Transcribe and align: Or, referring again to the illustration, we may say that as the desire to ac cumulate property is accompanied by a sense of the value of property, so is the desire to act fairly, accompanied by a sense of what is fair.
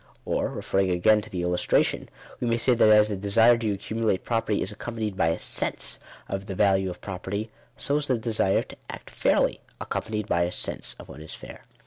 Or, 0.25 0.49
referring 0.49 0.89
again 0.89 1.21
to 1.21 1.29
the 1.29 1.43
illustration, 1.43 2.09
we 2.39 2.47
may 2.47 2.57
say 2.57 2.73
that 2.73 2.89
as 2.89 3.09
the 3.09 3.15
desire 3.15 3.55
to 3.59 3.67
ac 3.67 3.77
cumulate 3.93 4.23
property 4.23 4.63
is 4.63 4.71
accompanied 4.71 5.15
by 5.15 5.27
a 5.27 5.37
sense 5.37 5.99
of 6.27 6.47
the 6.47 6.55
value 6.55 6.89
of 6.89 7.01
property, 7.01 7.51
so 7.77 7.97
is 7.97 8.07
the 8.07 8.17
desire 8.17 8.63
to 8.63 8.77
act 8.89 9.11
fairly, 9.11 9.61
accompanied 9.79 10.27
by 10.27 10.41
a 10.41 10.51
sense 10.51 10.95
of 10.97 11.07
what 11.07 11.21
is 11.21 11.35
fair. 11.35 11.65